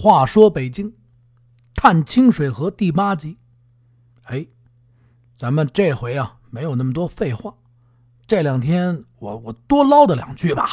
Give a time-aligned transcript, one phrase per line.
[0.00, 0.94] 话说北京
[1.74, 3.36] 探清水河第八集，
[4.22, 4.46] 哎，
[5.36, 7.56] 咱们这回啊没有那么多废话，
[8.24, 10.70] 这两天我我多唠叨两句吧，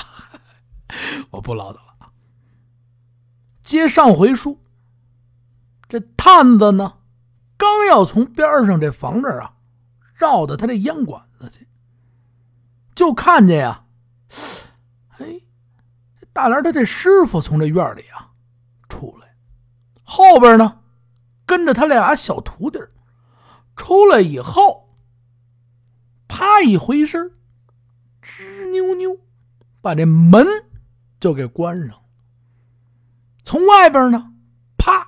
[1.31, 2.11] 我不唠叨了。
[3.63, 4.59] 接上回书，
[5.89, 6.99] 这探子呢，
[7.57, 9.55] 刚要从边上这房这儿啊
[10.13, 11.67] 绕到他这烟馆子去，
[12.93, 13.85] 就看见呀，
[15.17, 15.41] 哎，
[16.31, 18.21] 大莲他这师傅从这院里啊。
[20.15, 20.81] 后边呢，
[21.45, 22.79] 跟着他俩小徒弟
[23.75, 24.95] 出来以后，
[26.25, 27.33] 啪一回身，
[28.21, 29.19] 吱扭扭，
[29.81, 30.47] 把这门
[31.19, 32.01] 就给关上。
[33.43, 34.31] 从外边呢，
[34.77, 35.05] 啪，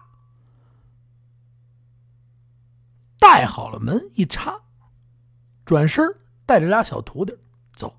[3.18, 4.60] 带好了门一插，
[5.64, 6.06] 转身
[6.46, 7.34] 带着俩小徒弟
[7.74, 7.98] 走。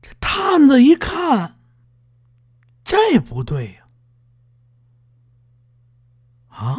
[0.00, 1.58] 这探子一看。
[2.82, 3.79] 这不对呀！
[6.60, 6.78] 啊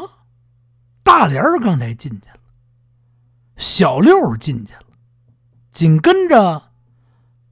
[1.02, 2.40] 大莲儿刚才进去了，
[3.58, 4.86] 小六进去了，
[5.72, 6.72] 紧跟着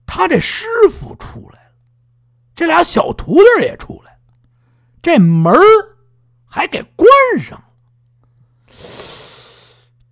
[0.06, 1.73] 他这师傅出来了，
[2.54, 4.20] 这俩小徒弟也出来了，
[5.02, 5.54] 这门
[6.45, 7.09] 还给关
[7.42, 7.66] 上了。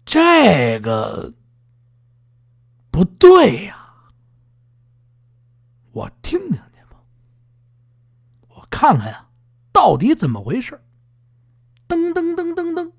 [0.04, 1.32] 这个
[2.90, 3.94] 不对呀！
[5.92, 7.00] 我听听去吧，
[8.50, 8.68] 我。
[8.72, 9.28] 看看呀，
[9.72, 10.82] 到底怎么回事？
[11.88, 12.92] 噔噔噔噔噔，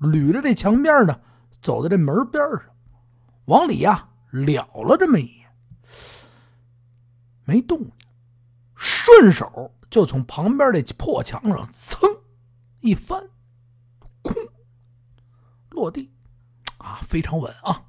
[0.00, 1.20] 捋着这墙边呢，
[1.62, 2.62] 走到这门边上，
[3.46, 5.48] 往里呀了了这么一眼，
[7.44, 7.90] 没动，
[8.74, 11.98] 顺手就从旁边这破墙上噌
[12.80, 13.30] 一翻，
[14.22, 14.34] 空
[15.70, 16.12] 落地，
[16.78, 17.84] 啊，非常稳啊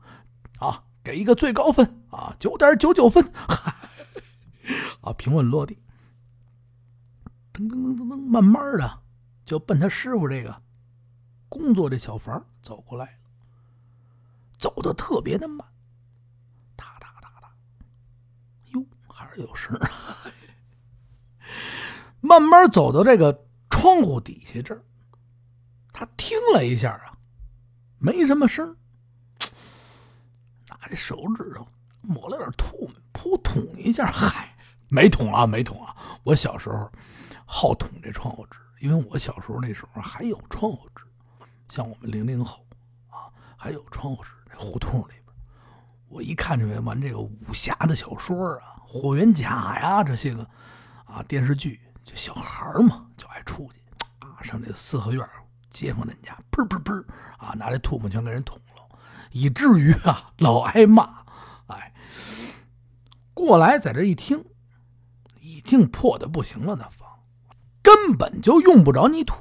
[0.60, 3.24] 啊，给一个最高分啊，九点九九分，
[5.02, 5.78] 啊，平稳落地。
[7.54, 9.00] 噔噔噔噔噔，慢慢的
[9.46, 10.62] 就奔他师傅这个
[11.48, 13.20] 工作这小房走过来了，
[14.58, 15.66] 走的特别的慢，
[16.76, 17.54] 哒哒哒哒，
[18.74, 19.80] 哟，还是有声
[22.22, 24.84] 慢慢走到这个窗户底下这儿，
[25.94, 27.16] 他听了一下啊，
[28.00, 28.76] 没什么声
[30.68, 31.68] 拿这手指头
[32.02, 34.58] 抹了点吐沫，扑捅一下，嗨，
[34.90, 36.92] 没捅啊，没捅啊，我小时候。
[37.48, 41.04] 好捅这窗户纸，因为我小时候那时候还有窗户纸，
[41.70, 42.66] 像我们零零后
[43.10, 44.30] 啊，还有窗户纸。
[44.52, 45.24] 这胡同里边，
[46.08, 50.48] 我一看这玩这个武侠的小说啊，霍元甲呀这些个
[51.04, 53.82] 啊电视剧，就小孩嘛就爱出去
[54.20, 55.28] 啊，上这四合院
[55.72, 57.04] 街坊人家，砰砰砰
[57.38, 59.00] 啊，拿这唾沫全给人捅了，
[59.32, 61.26] 以至于啊老挨骂。
[61.68, 61.94] 哎，
[63.34, 64.46] 过来在这一听，
[65.42, 67.05] 已经破的不行了，那房。
[67.86, 69.36] 根本就用不着你土，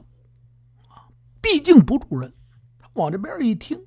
[0.90, 1.08] 啊，
[1.40, 2.34] 毕竟不住人。
[2.78, 3.86] 他往这边一听，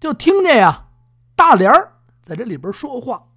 [0.00, 0.88] 就听见呀，
[1.36, 3.28] 大莲儿在这里边说话。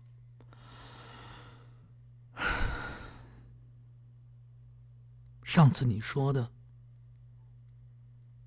[5.43, 6.51] 上次你说的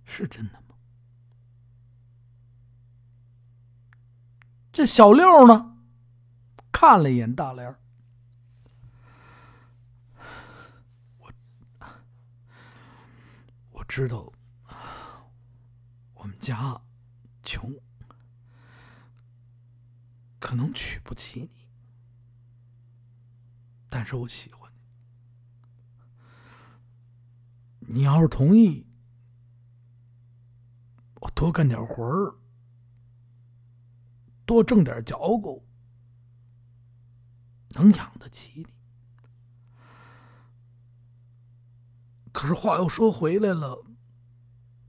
[0.05, 0.75] 是真的吗？
[4.73, 5.77] 这小六呢，
[6.73, 7.79] 看了一眼大莲儿。
[13.95, 14.33] 知道
[16.15, 16.81] 我们家
[17.43, 17.71] 穷，
[20.41, 21.69] 可能娶不起你，
[23.91, 24.73] 但是我喜欢
[27.81, 27.97] 你。
[27.97, 28.87] 你要是同意，
[31.17, 32.39] 我多干点活儿，
[34.47, 35.69] 多挣点脚骨，
[37.73, 38.82] 能养得起你。
[42.33, 43.85] 可是话又说回来了，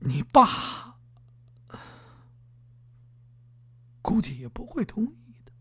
[0.00, 0.96] 你爸
[4.02, 5.52] 估计也不会同意的。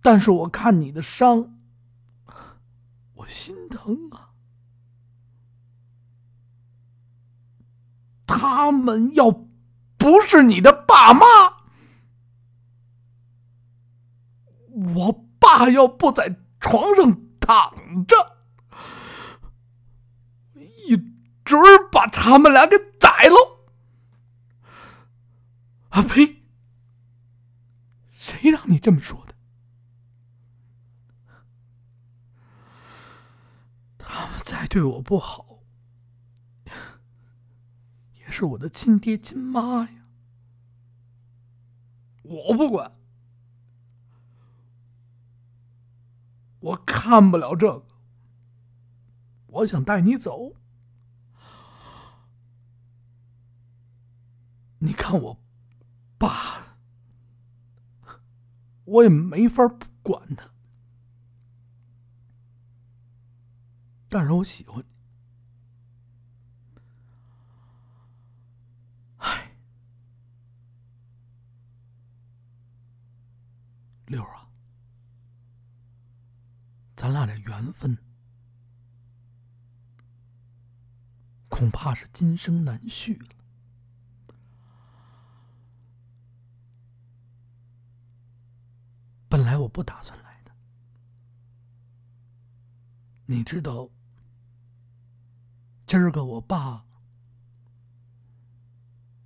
[0.00, 1.58] 但是我看你的伤，
[3.14, 4.30] 我心疼啊。
[8.26, 11.24] 他们要不是你的爸妈，
[14.94, 17.21] 我爸要不在床上。
[17.42, 18.36] 躺着，
[20.54, 20.96] 一
[21.44, 23.66] 准儿把他们俩给宰了！
[25.90, 26.42] 啊呸！
[28.10, 29.34] 谁让你这么说的？
[33.98, 35.58] 他们再对我不好，
[38.14, 40.06] 也是我的亲爹亲妈呀！
[42.22, 42.92] 我不管。
[46.62, 47.86] 我看不了这个，
[49.46, 50.54] 我想带你走。
[54.78, 55.38] 你看我
[56.18, 56.78] 爸，
[58.84, 60.48] 我也没法不管他，
[64.08, 64.86] 但是我喜欢你。
[74.06, 74.41] 六啊，
[77.02, 77.98] 咱俩这缘分
[81.48, 83.26] 恐怕是今生难续了。
[89.28, 90.52] 本来我不打算来的，
[93.26, 93.90] 你知道，
[95.88, 96.84] 今儿个我爸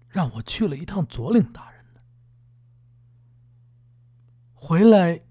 [0.08, 2.00] 让我去了一趟左领大人的，
[4.54, 5.25] 回来，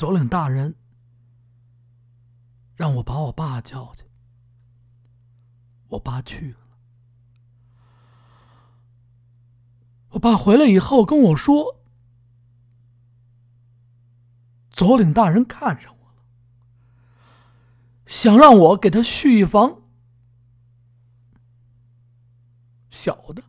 [0.00, 0.74] 左领大人
[2.74, 4.02] 让我把我爸叫去，
[5.88, 6.58] 我爸去了，
[10.12, 11.82] 我爸回来以后跟我说。
[14.70, 16.22] 左领大人看上我了，
[18.06, 19.82] 想让我给他续一房。
[22.90, 23.42] 小的，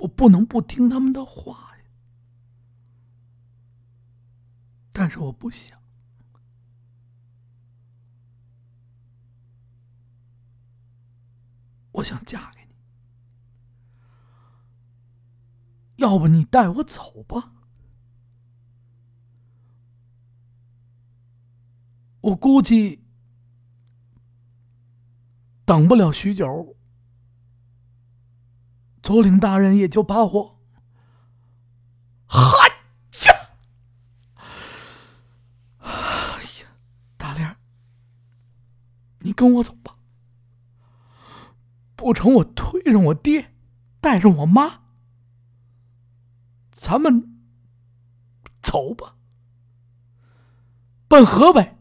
[0.00, 1.62] 我不能不听他们的话呀。
[4.98, 5.78] 但是我不想，
[11.92, 12.74] 我想嫁给你，
[15.96, 17.52] 要不你带我走吧。
[22.22, 23.04] 我估计
[25.66, 26.74] 等不了许久，
[29.02, 30.58] 左领大人也就把我，
[32.26, 32.40] 哈
[33.26, 33.50] 呀！
[35.78, 36.68] 哎呀，
[37.16, 37.56] 大莲，
[39.20, 39.96] 你跟我走吧，
[41.94, 43.52] 不成我推上我爹，
[44.00, 44.80] 带上我妈，
[46.72, 47.38] 咱们
[48.62, 49.14] 走吧，
[51.06, 51.76] 奔河北。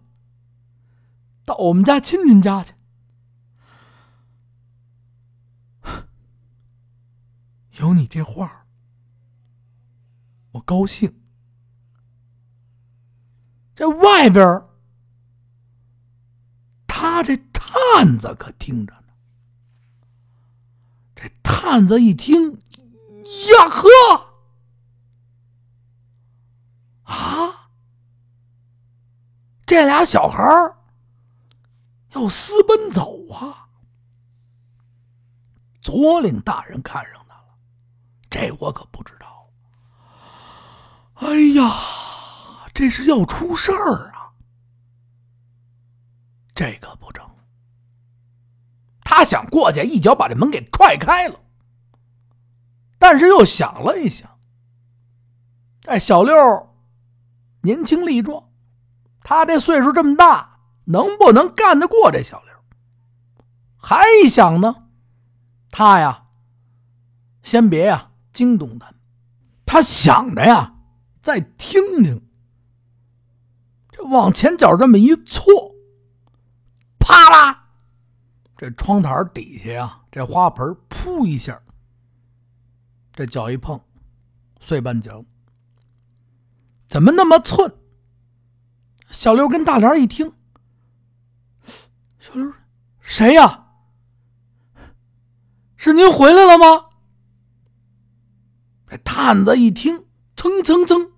[1.46, 2.74] 到我们家亲戚家去，
[7.74, 8.66] 有你这话
[10.54, 11.22] 我高兴。
[13.75, 14.63] 这外边
[17.15, 19.13] 他这探子可听着呢。
[21.15, 23.88] 这探子一听，呀呵，
[27.03, 27.69] 啊，
[29.65, 30.44] 这俩小孩。
[32.12, 33.68] 要私奔走啊！
[35.81, 37.57] 左领大人看上他了，
[38.29, 39.50] 这我可不知道。
[41.15, 41.73] 哎呀，
[42.73, 44.14] 这是要出事儿啊！
[46.56, 47.30] 这可不成。
[49.04, 51.40] 他想过去一脚把这门给踹开了，
[52.98, 54.40] 但是又想了一想，
[55.86, 56.34] 哎小六
[57.62, 58.50] 年轻力壮，
[59.22, 60.54] 他这岁数这么大。
[60.88, 62.54] 能不能干得过这小刘？
[63.75, 64.88] 还想呢？
[65.72, 66.28] 他呀，
[67.42, 68.94] 先别呀惊动他。
[69.66, 70.75] 他想着呀，
[71.24, 72.30] 再听听。
[73.92, 75.74] 这往前脚这么一错，
[78.66, 81.62] 这窗台底下呀，这花盆噗一下，
[83.14, 83.80] 这脚一碰，
[84.60, 85.24] 碎半脚。
[86.88, 87.72] 怎么那么寸？
[89.12, 90.34] 小刘跟大莲一听。
[92.18, 92.52] 小刘，
[93.02, 93.68] 谁呀？
[95.76, 96.88] 是您回来了吗？
[98.88, 101.12] 这探子一听，蹭蹭蹭，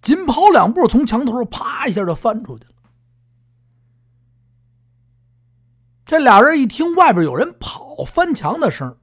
[0.00, 2.70] 紧跑两步，从墙头啪一下就翻出去了。
[6.10, 8.98] 这俩人一听外边有人跑、翻墙的声，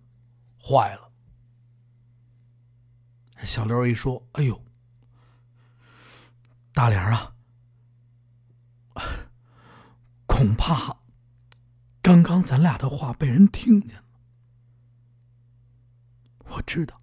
[0.61, 1.09] 坏了。
[3.45, 4.61] 小刘一说：“哎呦，
[6.73, 7.33] 大莲啊！”
[10.27, 10.97] 恐怕
[12.01, 14.03] 刚刚咱俩的话被人听见了。
[16.49, 16.99] 我知道，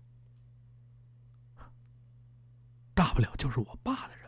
[2.93, 4.24] 大不了就是我爸的人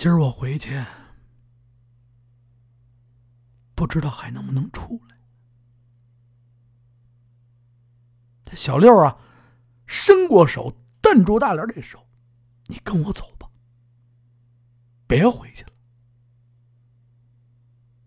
[0.00, 0.82] 今儿我回去，
[3.74, 5.18] 不知道还能不能出来。
[8.42, 9.18] 这小六啊，
[9.84, 12.08] 伸过手瞪住大脸这手，
[12.68, 13.50] 你跟我走吧。
[15.06, 15.66] 别回去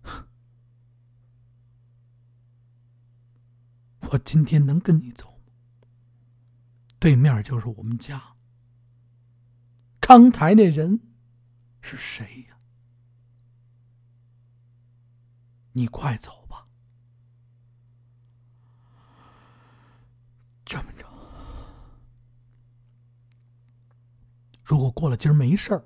[0.01, 0.27] 了，
[4.09, 5.39] 我今天能跟你走？
[6.97, 8.33] 对面就是我们家。
[9.99, 10.99] 刚才那人
[11.83, 12.57] 是谁呀？
[15.73, 16.65] 你快走吧。
[20.63, 21.05] 这么着，
[24.63, 25.83] 如果过了今儿没事儿，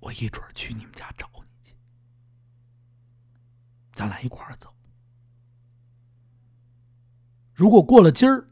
[0.00, 1.76] 我一准去你们家找你去，
[3.92, 4.74] 咱俩一块儿走。
[7.52, 8.46] 如果过了今儿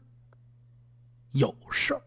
[1.31, 2.06] 有事儿，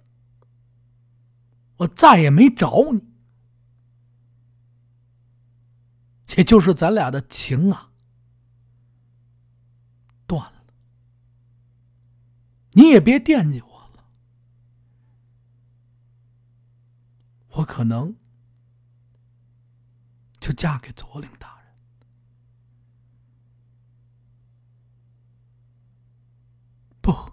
[1.80, 3.08] 我再也没找你，
[6.36, 7.90] 也就是咱俩的情啊
[10.26, 10.64] 断了，
[12.72, 14.04] 你也别惦记我了，
[17.52, 18.14] 我可能
[20.38, 21.72] 就嫁给左领大人。
[27.00, 27.32] 不，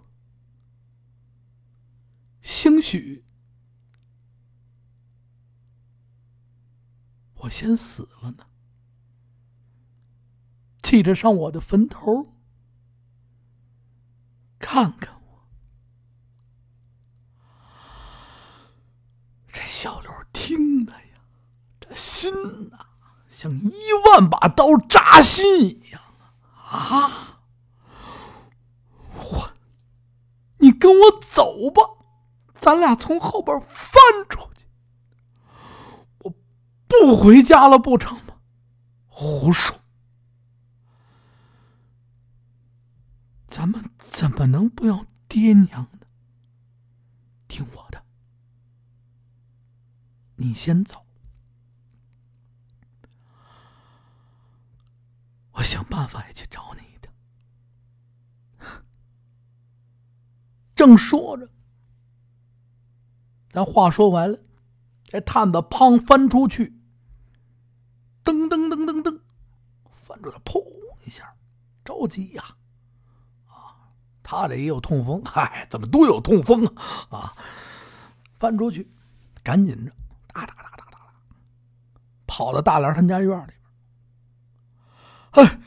[2.40, 3.22] 兴许
[7.38, 8.46] 我先死了呢，
[10.82, 12.26] 记着上我的坟头
[14.58, 15.48] 看看我。
[19.46, 21.20] 这小刘听的呀，
[21.80, 22.32] 这心
[22.70, 22.86] 呐，
[23.30, 23.72] 像一
[24.06, 26.02] 万把刀扎心一样
[26.54, 26.76] 啊！
[26.76, 27.40] 啊，
[29.14, 29.52] 我。
[30.60, 31.82] 你跟我走吧，
[32.54, 34.57] 咱俩从后边翻出去。
[36.88, 38.40] 不回家了不成吗？
[39.06, 39.78] 胡说！
[43.46, 46.06] 咱们怎么能不要爹娘呢？
[47.46, 48.02] 听我的，
[50.36, 51.04] 你先走，
[55.52, 56.88] 我想办法也去找你。
[60.74, 61.50] 正说着，
[63.50, 64.38] 咱话说完了，
[65.02, 66.77] 这探子砰翻出去，
[68.32, 69.18] 噔噔噔噔噔，
[69.94, 70.62] 翻出来，砰
[71.06, 71.32] 一下，
[71.84, 72.44] 着急呀！
[73.46, 73.72] 啊，
[74.22, 76.74] 他这也有痛风，嗨，怎么都有痛风啊？
[77.10, 77.34] 啊，
[78.38, 78.86] 翻出去，
[79.42, 79.92] 赶紧着，
[80.32, 80.98] 哒哒哒哒哒哒，
[82.26, 83.52] 跑到大莲他们家院里
[85.32, 85.46] 边。
[85.46, 85.60] 哎，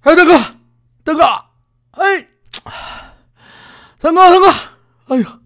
[0.00, 0.38] 哎，大哥，
[1.02, 1.22] 大哥，
[2.02, 2.28] 哎。
[3.98, 5.40] 三哥，三哥，哎呀，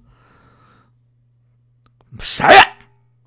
[2.21, 2.45] 谁？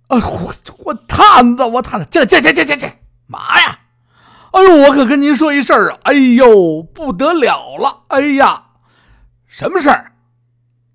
[0.08, 0.54] 哎，我
[0.86, 2.90] 我探子，我探子，进进进进进进，
[3.28, 3.80] 嘛呀？
[4.52, 6.00] 哎呦，我可跟您说一事儿啊！
[6.04, 8.04] 哎呦，不得了了！
[8.08, 8.64] 哎呀，
[9.46, 10.14] 什么事儿？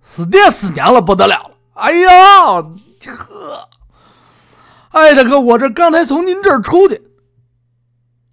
[0.00, 1.50] 死爹死娘了，不得了了！
[1.74, 2.62] 哎呀，
[3.16, 3.68] 呵，
[4.90, 7.02] 哎，大哥，我这刚才从您这儿出去，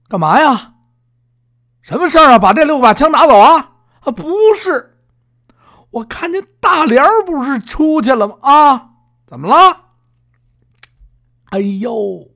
[0.08, 0.74] 干嘛呀？
[1.82, 2.40] 什么事儿啊？
[2.40, 3.72] 把这六把枪拿走啊？
[4.00, 4.98] 啊，不是。
[5.92, 8.36] 我看见大莲不是出去了吗？
[8.42, 8.90] 啊，
[9.28, 9.89] 怎么了？
[11.50, 12.30] 哎呦，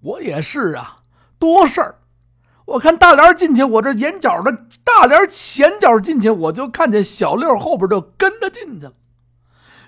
[0.00, 0.98] 我也是啊，
[1.38, 1.96] 多事儿。
[2.66, 8.92] 我看大莲进去，我这眼角的大莲前脚进去，我就看见小六后边就跟着进去了。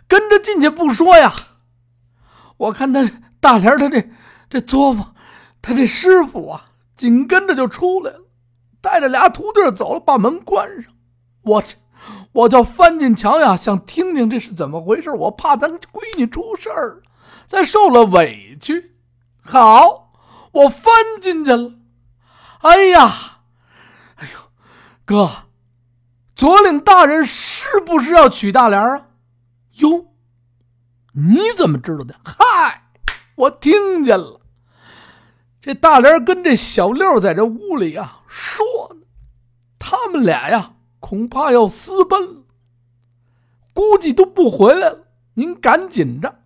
[0.08, 1.32] 跟着进去不说呀，
[2.56, 3.08] 我看他
[3.40, 4.10] 大莲他这
[4.50, 5.14] 这作坊，
[5.60, 6.64] 他这师傅啊，
[6.96, 8.20] 紧跟着就出来了，
[8.80, 10.92] 带着俩徒弟走了，把门关上。
[11.42, 11.76] 我这。
[12.32, 15.10] 我就翻进墙呀，想听听这是怎么回事。
[15.10, 17.00] 我怕咱闺女出事儿，
[17.46, 18.96] 再受了委屈。
[19.40, 20.12] 好，
[20.52, 21.72] 我翻进去了。
[22.60, 23.40] 哎呀，
[24.16, 24.38] 哎呦，
[25.04, 25.30] 哥，
[26.34, 29.08] 左领大人是不是要娶大莲啊？
[29.78, 30.06] 哟，
[31.12, 32.14] 你怎么知道的？
[32.24, 32.84] 嗨，
[33.34, 34.40] 我听见了。
[35.60, 39.06] 这大莲跟这小六在这屋里啊说呢，
[39.78, 40.74] 他们俩呀。
[41.00, 42.42] 恐怕要私奔了，
[43.74, 45.08] 估计都不回来了。
[45.34, 46.41] 您赶紧着，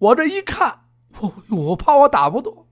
[0.00, 0.84] 我这一看，
[1.20, 2.66] 我我怕我打不动，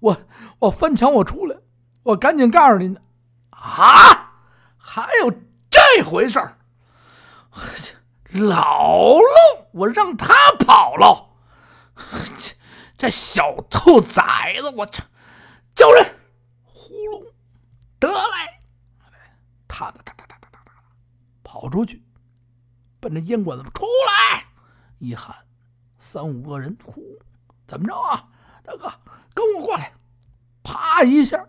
[0.00, 0.20] 我
[0.58, 1.56] 我翻墙我出来，
[2.02, 2.96] 我赶紧告诉您。
[3.50, 4.34] 啊，
[4.76, 5.30] 还有
[5.70, 6.58] 这回事儿？
[8.32, 11.30] 老喽，我让他跑了，
[12.36, 12.56] 这
[12.98, 15.04] 这小兔崽子，我操！
[15.74, 16.04] 叫人，
[16.64, 17.32] 呼噜，
[18.00, 18.60] 得嘞。
[19.68, 20.72] 踏哒哒哒哒哒哒哒，
[21.44, 22.02] 跑出去，
[22.98, 24.46] 奔着烟馆子出来，
[24.98, 25.45] 一喊，
[26.06, 27.02] 三五个人，呼，
[27.66, 28.28] 怎么着啊？
[28.62, 28.92] 大哥，
[29.34, 29.92] 跟我过来！
[30.62, 31.44] 啪一下，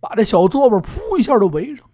[0.00, 1.88] 把这小桌子扑一下就围上。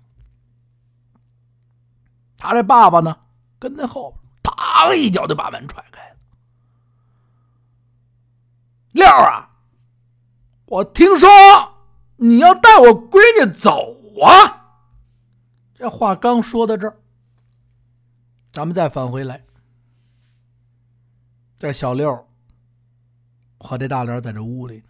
[2.36, 3.16] 他这爸爸呢，
[3.60, 6.16] 跟在后边，啪一脚就把门踹开了。
[8.90, 9.50] 六啊，
[10.66, 11.28] 我听说
[12.16, 14.82] 你要带我闺女走啊！
[15.76, 16.96] 这话刚说到这儿，
[18.50, 19.44] 咱们再返回来，
[21.58, 22.28] 这小六
[23.58, 24.84] 和这大莲在这屋里呢，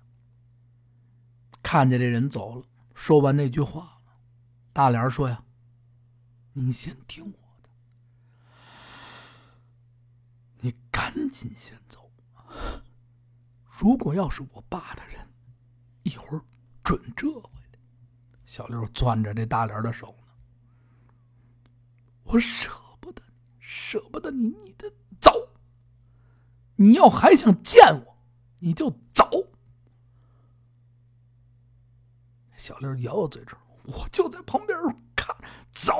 [1.62, 4.02] 看见这人走了，说完那句话，
[4.74, 5.42] 大莲说呀
[6.52, 7.70] ：“你先听我的，
[10.60, 12.10] 你赶紧先走。
[13.64, 15.26] 如果要是我爸的人，
[16.02, 16.42] 一会儿
[16.84, 17.78] 准折回来。”
[18.44, 20.28] 小六攥着这大莲的手呢，
[22.24, 22.70] 我舍
[23.00, 23.22] 不得。
[23.58, 25.32] 舍不得你，你的走。
[26.80, 28.16] 你要还想见我，
[28.60, 29.28] 你就走。
[32.56, 34.78] 小六咬咬嘴唇，我就在旁边
[35.16, 35.34] 看。
[35.72, 35.92] 走。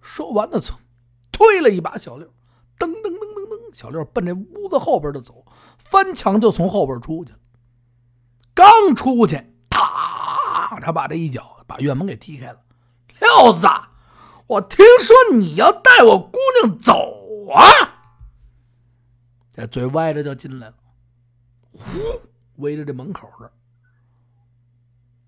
[0.00, 0.76] 说完了，从
[1.30, 2.26] 推了一把小六，
[2.78, 5.44] 噔噔噔噔噔，小六奔这屋子后边就走，
[5.78, 7.38] 翻墙就从后边出去了。
[8.54, 10.80] 刚出去，啪！
[10.80, 12.60] 他把这一脚把院门给踢开了。
[13.20, 13.68] 六子。
[14.48, 16.92] 我听说你要带我姑娘走
[17.54, 17.89] 啊！
[19.52, 20.76] 这嘴歪着就进来了，
[21.72, 21.82] 呼，
[22.56, 23.52] 围着这门口这，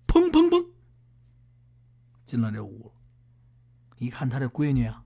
[0.07, 0.65] 砰砰砰，
[2.25, 2.93] 进了这屋。
[3.97, 5.03] 一看他这闺女啊，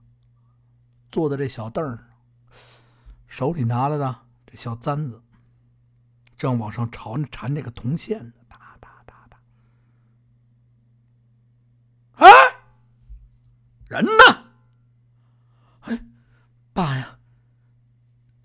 [1.12, 2.06] 坐在这小凳上，
[3.28, 5.22] 手里拿着的这小簪子，
[6.38, 9.40] 正往上朝缠这个铜线呢，哒哒哒哒。
[12.16, 12.30] 哎！
[13.88, 14.46] 人呢？
[15.82, 16.06] 哎，
[16.74, 17.20] 爸呀，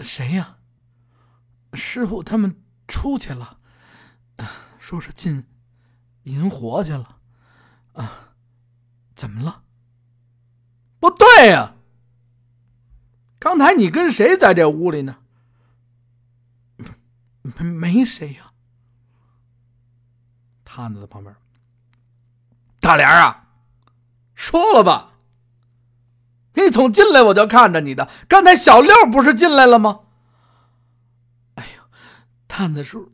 [0.00, 0.58] 谁呀？
[1.92, 2.56] 师傅他们
[2.88, 3.58] 出去了，
[4.78, 5.44] 说是进
[6.22, 7.18] 银活去了。
[7.92, 8.30] 啊，
[9.14, 9.62] 怎么了？
[10.98, 11.74] 不对呀！
[13.38, 15.18] 刚才你跟谁在这屋里呢？
[17.42, 18.52] 没没谁呀。
[20.64, 21.36] 探子在旁边。
[22.80, 23.48] 大莲啊，
[24.34, 25.12] 说了吧。
[26.54, 30.00] 你从进来我就看着你的，刚才小六不是进来了吗？
[32.54, 33.10] 探子叔，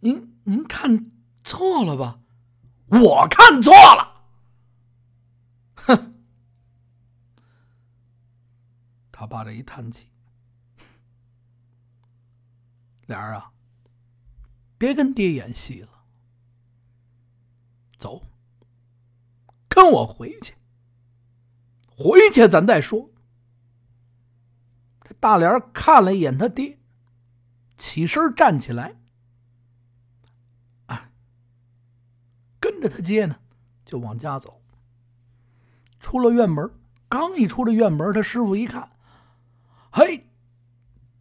[0.00, 1.10] 您您看
[1.44, 2.18] 错了吧？
[2.86, 4.24] 我看错了。
[5.74, 6.14] 哼，
[9.12, 10.08] 他爸这一叹气，
[13.04, 13.52] 俩人啊，
[14.78, 16.06] 别跟爹演戏了，
[17.98, 18.26] 走，
[19.68, 20.54] 跟我回去。
[21.94, 23.10] 回去咱再说。
[25.02, 26.78] 这大莲看了一眼他爹，
[27.84, 28.94] 起身站起来，
[30.86, 31.10] 啊，
[32.58, 33.36] 跟着他爹呢，
[33.84, 34.62] 就往家走。
[36.00, 36.70] 出了院门，
[37.10, 38.90] 刚一出这院门，他师傅一看，
[39.92, 40.26] 嘿，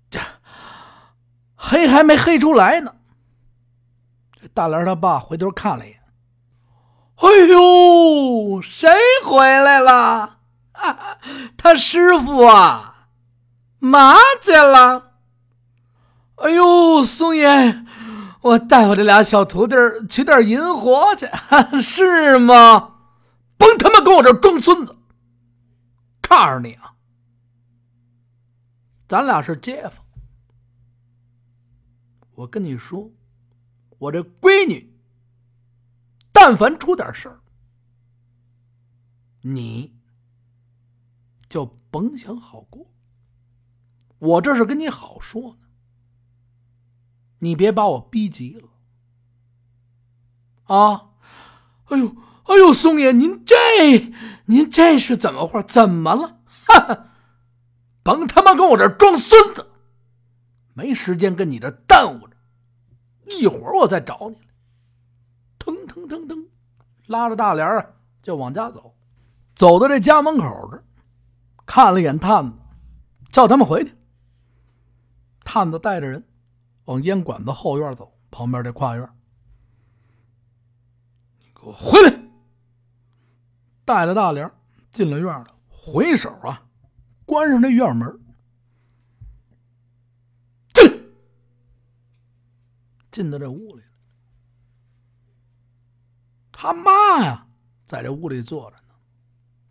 [0.09, 0.21] 这
[1.53, 2.95] 黑还没黑出来呢。
[4.31, 6.01] 这大莲他爸回头看了一眼，
[7.17, 8.89] 哎呦，谁
[9.25, 10.39] 回来了？
[11.57, 13.09] 他师傅啊，
[13.79, 15.09] 嘛去了？
[16.35, 17.85] 哎呦，松爷，
[18.41, 19.75] 我带我这俩小徒弟
[20.09, 21.27] 取点银活去，
[21.81, 22.95] 是吗？
[23.57, 24.95] 甭他妈跟我这装孙子！
[26.21, 26.95] 告诉你啊，
[29.07, 29.93] 咱俩是街坊。
[32.35, 33.11] 我跟你说，
[33.99, 34.91] 我这闺女，
[36.31, 37.39] 但凡出点事儿，
[39.41, 39.93] 你。
[41.47, 42.91] 就甭想好过。
[44.17, 45.62] 我这是跟你好说呢，
[47.43, 48.69] 你别把我逼急了
[50.75, 51.09] 啊！
[51.85, 53.55] 哎呦，哎呦，松爷，您这
[54.45, 55.61] 您这是怎么话？
[55.61, 56.39] 怎么了？
[56.65, 57.09] 哈哈，
[58.01, 59.67] 甭他妈跟我这装孙子！
[60.73, 62.35] 没时间跟你这耽误着，
[63.25, 64.47] 一会儿我再找你来。
[65.59, 66.47] 腾腾腾腾，
[67.05, 68.95] 拉着大帘就往家走，
[69.53, 70.83] 走到这家门口这。
[71.65, 72.57] 看了一眼探子，
[73.29, 73.93] 叫他们回去。
[75.43, 76.25] 探子带着人
[76.85, 79.09] 往烟馆子后院走，旁边这跨院。
[81.39, 82.23] 你给我回来！
[83.85, 84.49] 带着大莲
[84.91, 86.65] 进了院了，回手啊，
[87.25, 88.19] 关上这院门。
[90.73, 91.13] 进，
[93.11, 93.83] 进到这屋里。
[96.51, 97.47] 他妈呀，
[97.85, 98.93] 在这屋里坐着呢，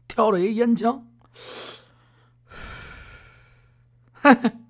[0.06, 1.06] 挑着一烟枪。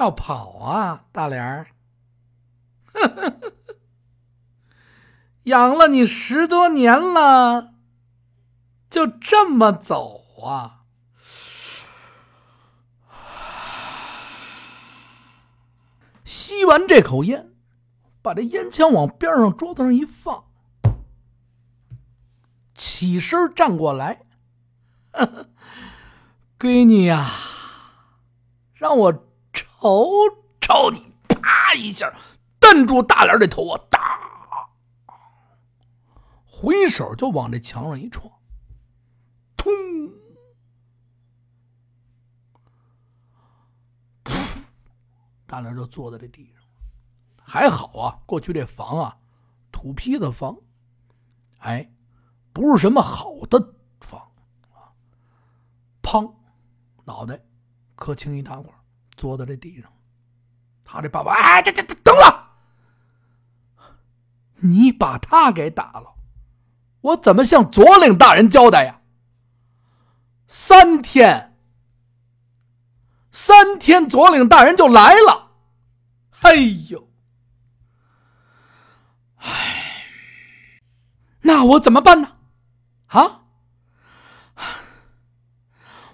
[0.00, 1.66] 要跑啊，大莲儿！
[5.44, 7.74] 养了你十多年了，
[8.88, 10.84] 就这么走啊？
[16.24, 17.52] 吸完这口烟，
[18.22, 20.46] 把这烟枪往边上桌子上一放，
[22.74, 24.22] 起身站过来。
[26.58, 27.30] 闺女呀，
[28.72, 29.29] 让我
[29.80, 30.08] 哦，
[30.60, 31.12] 朝你！
[31.28, 32.12] 啪一下，
[32.58, 33.80] 瞪住大脸的头啊！
[33.90, 34.68] 哒，
[36.44, 38.30] 回手就往这墙上一撞，
[39.56, 39.72] 通，
[45.46, 46.62] 大脸就坐在这地上。
[47.42, 49.18] 还好啊，过去这房啊，
[49.72, 50.56] 土坯子房，
[51.58, 51.90] 哎，
[52.52, 54.20] 不是什么好的房
[54.72, 54.92] 啊。
[56.02, 56.34] 砰，
[57.04, 57.42] 脑袋
[57.96, 58.72] 磕青一大块，
[59.20, 59.92] 坐在这地上。
[60.82, 62.48] 他这爸爸，哎，这这这，等了！
[64.56, 66.14] 你把他给打了，
[67.02, 69.00] 我怎么向左领大人交代呀？
[70.48, 71.56] 三天，
[73.30, 75.52] 三天，左领大人就来了。
[76.40, 76.54] 哎
[76.88, 77.08] 呦，
[79.36, 80.06] 哎，
[81.42, 82.36] 那我怎么办呢？
[83.06, 83.42] 啊，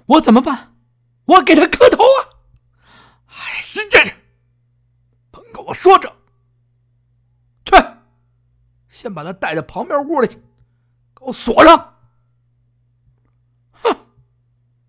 [0.04, 0.74] 我怎么办？
[1.24, 2.18] 我给他磕头啊！
[3.28, 4.04] 哎，是这。
[5.66, 6.12] 我说着，
[7.64, 7.76] 去，
[8.88, 10.34] 先把他带到旁边屋里去，
[11.14, 11.94] 给我锁上。
[13.70, 13.94] 哼，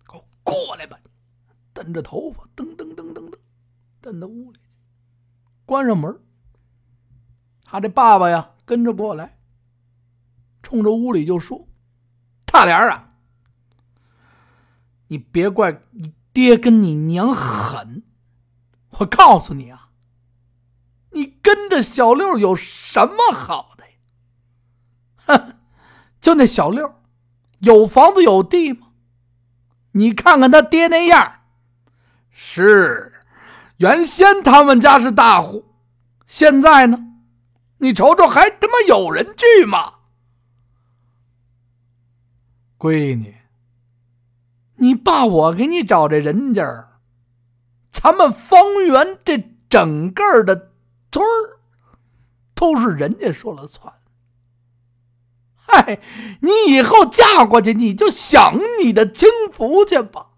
[0.08, 0.98] 给我过来吧！
[1.72, 3.38] 蹬着头发，噔噔噔噔噔，
[4.00, 4.64] 蹬到屋里去，
[5.64, 6.20] 关上门。
[7.62, 9.38] 他这爸爸呀，跟着过来，
[10.64, 11.68] 冲着屋里就说
[12.44, 13.14] ：“大莲啊，
[15.06, 18.02] 你别怪你爹跟你娘狠，
[18.98, 19.84] 我告诉你啊。”
[21.48, 23.92] 跟着小六有什么好的呀？
[25.24, 25.54] 哼，
[26.20, 27.00] 就那小六，
[27.60, 28.88] 有房子有地吗？
[29.92, 31.40] 你看看他爹那样，
[32.30, 33.14] 是，
[33.78, 35.64] 原先他们家是大户，
[36.26, 36.98] 现在呢，
[37.78, 39.94] 你瞅瞅，还他妈有人去吗？
[42.76, 43.38] 闺女，
[44.74, 46.90] 你爸我给你找这人家，
[47.90, 50.67] 咱们方圆这整个的。
[51.10, 51.58] 村儿
[52.54, 53.92] 都是人家说了算。
[55.54, 56.00] 嗨，
[56.40, 60.28] 你以后嫁过去，你就享你的清福去吧。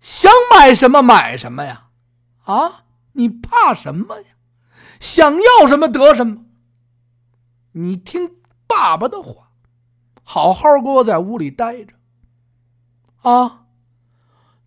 [0.00, 1.88] 想买什么买什么呀？
[2.44, 4.28] 啊，你怕什么呀？
[4.98, 6.44] 想要什么得什么。
[7.72, 9.50] 你听爸爸的话，
[10.22, 11.94] 好好给我在屋里待着。
[13.22, 13.66] 啊，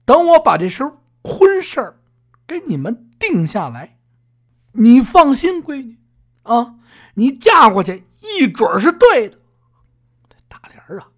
[0.06, 0.84] 等我把这事
[1.24, 2.00] 婚事儿
[2.46, 3.98] 给你们定下来。
[4.74, 5.98] 你放心，闺女，
[6.44, 6.80] 啊，
[7.16, 9.38] 你嫁过去一准是对的。
[10.30, 11.12] 这大莲啊，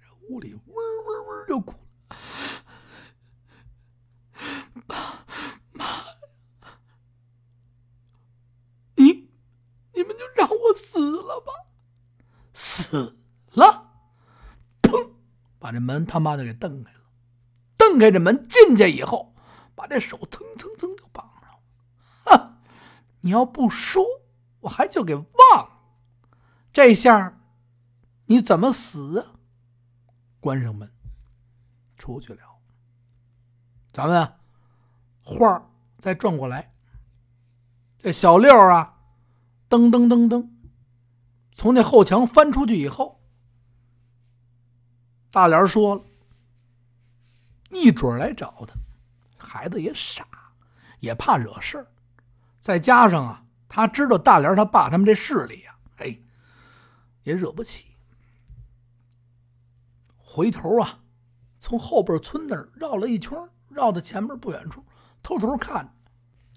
[0.00, 1.78] 这屋里嗡嗡嗡就哭了。
[4.86, 4.96] 妈
[5.72, 5.84] 妈，
[8.94, 9.28] 你
[9.92, 11.52] 你们就让我死了吧，
[12.52, 13.16] 死
[13.52, 13.90] 了！
[14.82, 15.10] 砰，
[15.58, 17.00] 把这门他妈的给蹬开了，
[17.76, 19.34] 蹬开这门进去以后，
[19.74, 21.33] 把这手蹭蹭蹭就绑。
[23.24, 24.04] 你要不说，
[24.60, 25.24] 我还就给忘
[25.56, 25.70] 了。
[26.74, 27.40] 这下
[28.26, 29.26] 你怎么死？
[30.40, 30.92] 关上门，
[31.96, 32.42] 出去了。
[33.90, 34.30] 咱们
[35.22, 36.74] 话再转过来，
[37.96, 39.00] 这小六啊，
[39.70, 40.50] 噔噔噔噔，
[41.50, 43.22] 从那后墙翻出去以后，
[45.30, 46.04] 大莲说了，
[47.70, 48.74] 一准来找他。
[49.38, 50.28] 孩子也傻，
[51.00, 51.86] 也怕惹事儿。
[52.64, 56.24] 再加上啊，他知道大莲他爸他们这势力呀，嘿，
[57.22, 57.94] 也惹不起。
[60.16, 61.00] 回头啊，
[61.60, 64.82] 从后边村那儿绕了一圈，绕到前面不远处，
[65.22, 65.94] 偷偷看。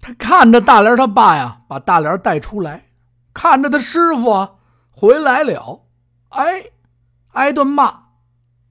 [0.00, 2.88] 他看着大莲他爸呀，把大莲带出来，
[3.34, 4.54] 看着他师傅啊
[4.90, 5.84] 回来了，
[6.30, 6.70] 哎，
[7.32, 8.04] 挨顿骂，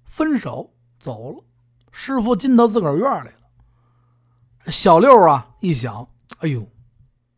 [0.06, 1.44] 分手走了。
[1.92, 4.72] 师傅进到自个儿院里了。
[4.72, 6.68] 小六啊一想，哎呦。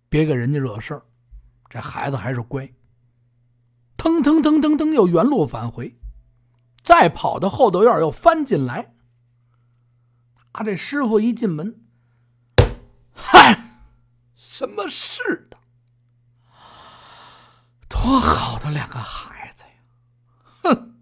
[0.10, 1.06] 别给人家惹事儿，
[1.70, 2.74] 这孩子还是乖。
[3.96, 5.96] 腾腾腾腾腾，又原路返回，
[6.82, 8.96] 再跑到后头院，又翻进来。
[10.54, 11.86] 啊，这师傅一进门，
[13.14, 13.84] 嗨，
[14.34, 15.58] 什么事的？
[17.88, 19.72] 多好的两个孩子呀！
[20.64, 21.02] 哼，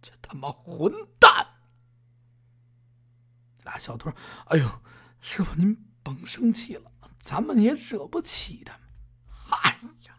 [0.00, 1.46] 这他妈混蛋！
[3.64, 4.10] 俩小偷，
[4.46, 4.66] 哎呦，
[5.20, 6.90] 师傅您甭生气了。
[7.26, 8.88] 咱们也惹不起他们。
[9.50, 10.16] 哎呀！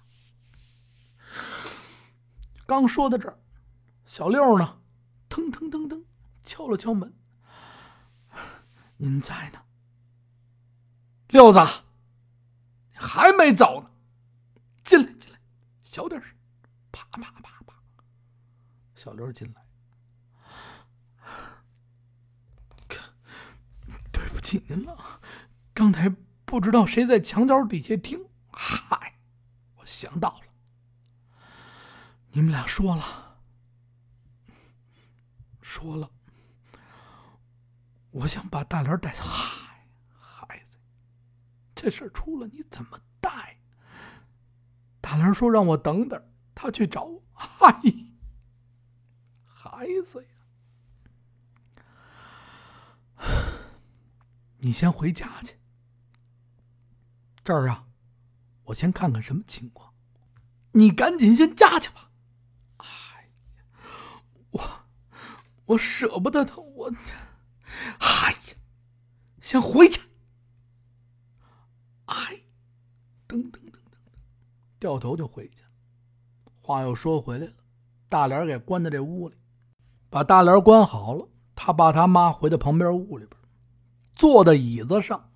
[2.65, 3.39] 刚说到这儿，
[4.06, 4.82] 小六呢，
[5.30, 6.04] 腾腾腾腾
[6.43, 7.17] 敲了敲门
[9.00, 9.63] ：“您在呢，
[11.30, 11.65] 六子，
[12.93, 13.89] 还没走呢，
[14.84, 15.39] 进来，进来，
[15.84, 16.30] 小点声，
[16.91, 17.74] 啪啪啪啪。”
[18.96, 19.65] 小六进来，
[24.12, 25.22] 对不起您了，
[25.74, 26.13] 刚才
[26.47, 28.25] 不知道谁在墙角底下听。
[28.53, 29.19] 嗨，
[29.75, 30.45] 我想到了，
[32.31, 33.38] 你们俩说了，
[35.62, 36.10] 说了，
[38.12, 39.23] 我想把大莲带走。
[39.23, 39.86] 嗨，
[40.17, 40.77] 孩子，
[41.75, 43.60] 这事儿出了你怎么带？
[45.01, 47.21] 大莲说让我等等，他去找我。
[47.33, 47.81] 嗨，
[49.43, 50.25] 孩子
[53.17, 53.27] 呀！
[54.60, 55.60] 你先回家去，
[57.47, 57.86] 这儿啊，
[58.65, 59.93] 我先看看什么情况。
[60.73, 62.12] 你赶紧先家去吧。
[62.75, 62.86] 哎
[63.55, 63.63] 呀，
[64.51, 64.62] 我
[65.67, 66.91] 我舍不得他，我，
[67.99, 68.38] 哎呀，
[69.39, 70.01] 先回去。
[72.07, 72.15] 哎，
[73.29, 73.95] 噔噔噔噔，
[74.77, 75.63] 掉头就回去。
[76.62, 77.53] 话又说回来了，
[78.10, 79.38] 大莲给关在这屋里，
[80.10, 83.39] 把大帘关好了，他爸他妈回到旁边屋里边。
[84.17, 85.31] 坐在椅子上，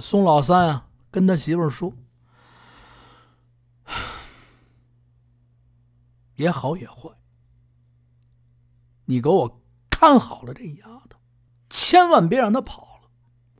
[0.00, 1.94] 宋老三啊，跟他媳妇说
[6.34, 7.10] ：“也好也坏，
[9.04, 11.20] 你给我看好了这丫头，
[11.68, 13.10] 千万别让她跑了。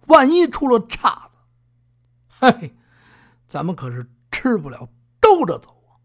[0.07, 1.37] 万一出了岔子，
[2.41, 2.75] 嘿，
[3.47, 4.88] 咱们可是吃不了
[5.21, 6.01] 兜着走啊。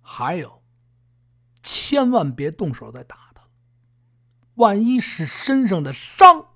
[0.00, 0.62] 还有，
[1.62, 3.42] 千万别动手再打她
[4.54, 6.46] 万一是身上的伤。”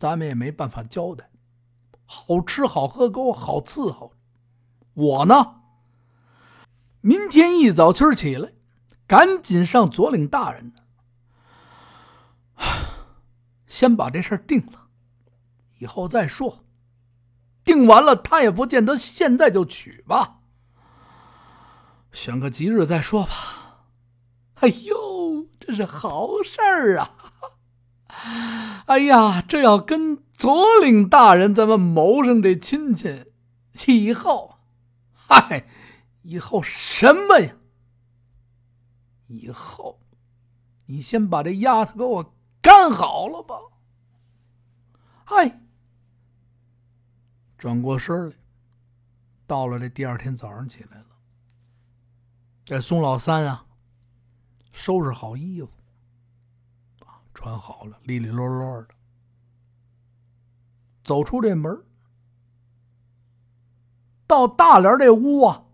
[0.00, 1.29] 咱们也没办法交代，
[2.12, 4.14] 好吃好喝，给我好伺候。
[4.94, 5.60] 我呢，
[7.00, 8.50] 明天一早清起来，
[9.06, 10.72] 赶紧上左领大人
[12.56, 12.64] 那，
[13.68, 14.88] 先把这事儿定了，
[15.78, 16.64] 以后再说。
[17.62, 20.40] 定完了，他也不见得现在就娶吧，
[22.10, 23.84] 选个吉日再说吧。
[24.54, 27.14] 哎呦，这是好事儿啊！
[28.86, 33.26] 哎呀，这要跟左领大人咱们谋上这亲戚，
[33.86, 34.56] 以后，
[35.12, 35.68] 嗨，
[36.22, 37.56] 以后什么呀？
[39.26, 40.00] 以后，
[40.86, 43.54] 你先把这丫头给我干好了吧。
[45.26, 45.60] 哎，
[47.58, 48.36] 转过身来，
[49.46, 51.06] 到了这第二天早上起来了，
[52.64, 53.66] 这宋老三啊，
[54.72, 55.68] 收拾好衣服。
[57.34, 58.88] 穿好了，利利落落的，
[61.10, 61.84] 走出这门，
[64.28, 65.64] 到大莲这屋啊，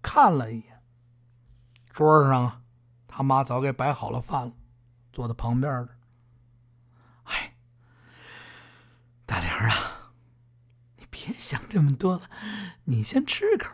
[0.00, 0.80] 看了一眼，
[1.90, 2.62] 桌上啊，
[3.08, 4.52] 他妈早给摆好了饭了，
[5.12, 5.96] 坐在旁边的。
[7.24, 7.56] 哎，
[9.26, 10.12] 大莲啊，
[10.98, 12.30] 你别想这么多了，
[12.84, 13.68] 你先吃口。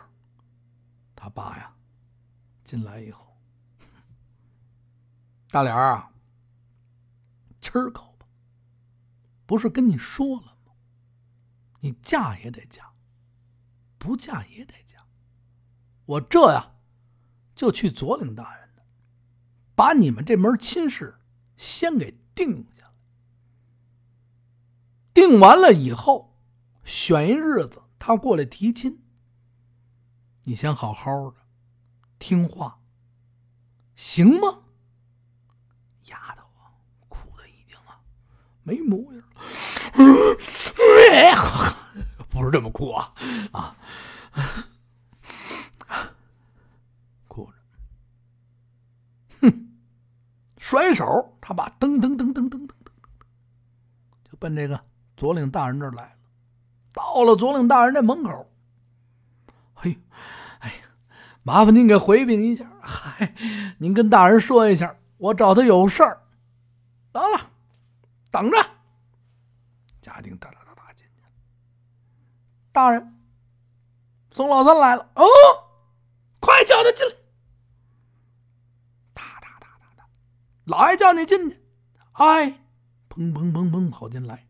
[1.15, 1.75] 他爸呀，
[2.63, 3.37] 进来以后，
[5.51, 6.11] 大莲啊。
[7.61, 8.25] 吃口吧，
[9.45, 10.53] 不是跟你说了吗？
[11.81, 12.93] 你嫁也得嫁，
[13.97, 15.05] 不嫁也得嫁。
[16.05, 16.75] 我这呀，
[17.53, 18.83] 就去左领大人那，
[19.75, 21.19] 把你们这门亲事
[21.57, 22.91] 先给定下来。
[25.13, 26.37] 定完了以后，
[26.83, 29.03] 选一日子他过来提亲。
[30.43, 31.37] 你先好好的
[32.17, 32.79] 听话，
[33.95, 34.63] 行吗？
[36.05, 36.73] 丫头啊，
[37.07, 38.01] 哭的已经啊
[38.63, 39.41] 没模样了，
[41.11, 41.35] 哎
[42.29, 43.13] 不是这么哭啊
[43.51, 43.75] 啊！
[47.27, 47.57] 哭着，
[49.41, 49.67] 哼，
[50.57, 52.69] 甩手，他把噔噔噔噔噔噔噔，
[54.23, 54.79] 就奔这个
[55.17, 56.11] 左领大人这儿来了。
[56.93, 58.49] 到了左领大人这门口，
[59.73, 59.99] 嘿，
[60.59, 60.75] 哎呀，
[61.43, 63.35] 麻烦您给回禀一下，嗨，
[63.77, 66.21] 您跟大人说一下，我找他有事儿。
[67.11, 67.51] 得了。
[68.31, 68.57] 等着，
[70.01, 70.60] 家丁哒哒哒哒进去。
[72.71, 73.19] 大人，
[74.31, 75.09] 宋老三来了。
[75.15, 75.25] 哦，
[76.39, 77.13] 快叫他进来。
[79.13, 80.09] 哒哒哒哒哒，
[80.65, 81.61] 老爷叫你进去。
[82.13, 82.61] 哎，
[83.09, 84.47] 砰砰砰砰跑进来。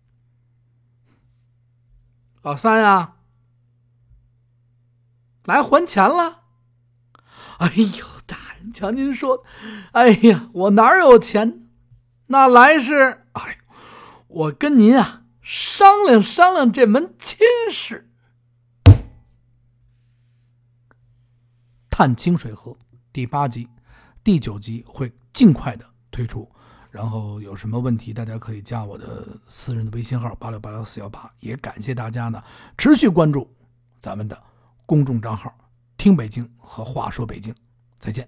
[2.42, 3.16] 老三呀，
[5.46, 6.44] 来还钱了。
[7.58, 9.44] 哎呦，大人，瞧您说，
[9.94, 11.68] 哎呀，我哪有钱？
[12.28, 13.58] 那来是，哎。
[14.34, 18.10] 我跟您啊商量商量这门亲事，
[22.02, 22.72] 《看清水河》
[23.14, 23.70] 第八集、
[24.24, 26.50] 第九集会尽快的推出。
[26.90, 31.32] 然后有什么问题，大家可以加我的私人的微信号八六八六四幺八。
[31.42, 32.44] 也感谢大家呢
[32.76, 33.48] 持续关注
[34.00, 34.36] 咱们的
[34.88, 35.56] 公众账号
[35.96, 37.54] “听北京”和“话说北京”。
[38.00, 38.28] 再见。